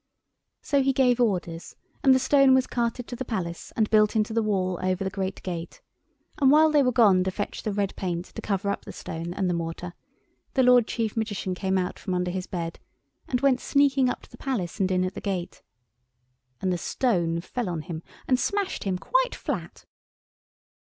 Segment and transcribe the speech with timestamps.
[0.63, 4.33] So he gave orders, and the stone was carted to the Palace, and built into
[4.33, 5.79] the wall over the great gate;
[6.39, 9.31] and while they were gone to fetch the red paint to cover up the stone
[9.31, 9.93] and the mortar
[10.55, 12.79] the Lord Chief Magician came out from under his bed,
[13.27, 15.61] and went sneaking up to the Palace and in at the gate,
[16.59, 19.85] and the stone fell on him and smashed him quite flat.